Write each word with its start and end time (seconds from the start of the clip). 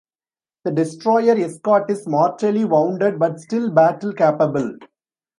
The 0.65 0.71
destroyer 0.71 1.35
escort 1.37 1.87
is 1.91 2.07
mortally 2.07 2.65
wounded 2.65 3.19
but 3.19 3.39
still 3.39 3.69
battle 3.69 4.13
capable. 4.13 4.77